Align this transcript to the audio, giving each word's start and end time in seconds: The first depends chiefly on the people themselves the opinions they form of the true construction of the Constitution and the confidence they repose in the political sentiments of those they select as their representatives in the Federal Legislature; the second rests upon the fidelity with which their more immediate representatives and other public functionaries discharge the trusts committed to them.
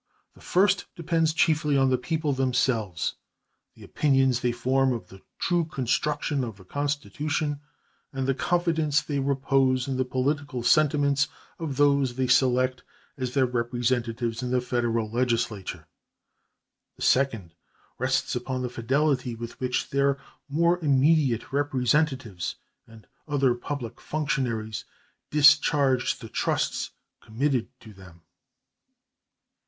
The 0.33 0.41
first 0.41 0.87
depends 0.95 1.31
chiefly 1.31 1.77
on 1.77 1.91
the 1.91 1.97
people 1.99 2.33
themselves 2.33 3.17
the 3.75 3.83
opinions 3.83 4.39
they 4.39 4.51
form 4.51 4.93
of 4.93 5.09
the 5.09 5.21
true 5.37 5.63
construction 5.63 6.43
of 6.43 6.57
the 6.57 6.65
Constitution 6.65 7.59
and 8.11 8.27
the 8.27 8.33
confidence 8.33 8.99
they 9.03 9.19
repose 9.19 9.87
in 9.87 9.97
the 9.97 10.03
political 10.03 10.63
sentiments 10.63 11.27
of 11.59 11.77
those 11.77 12.15
they 12.15 12.25
select 12.25 12.81
as 13.15 13.35
their 13.35 13.45
representatives 13.45 14.41
in 14.41 14.49
the 14.49 14.59
Federal 14.59 15.07
Legislature; 15.07 15.85
the 16.95 17.03
second 17.03 17.53
rests 17.99 18.35
upon 18.35 18.63
the 18.63 18.69
fidelity 18.69 19.35
with 19.35 19.59
which 19.59 19.91
their 19.91 20.17
more 20.49 20.83
immediate 20.83 21.53
representatives 21.53 22.55
and 22.87 23.05
other 23.27 23.53
public 23.53 24.01
functionaries 24.01 24.83
discharge 25.29 26.17
the 26.17 26.27
trusts 26.29 26.89
committed 27.21 27.67
to 27.79 27.93
them. 27.93 28.23